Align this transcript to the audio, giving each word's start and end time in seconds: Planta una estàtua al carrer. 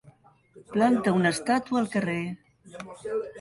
Planta 0.71 1.13
una 1.17 1.33
estàtua 1.35 1.79
al 1.83 1.91
carrer. 1.97 2.17